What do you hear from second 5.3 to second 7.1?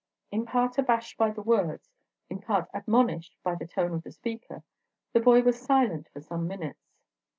was silent for some minutes.